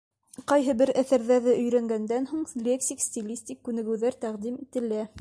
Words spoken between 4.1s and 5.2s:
тәҡдим ителә.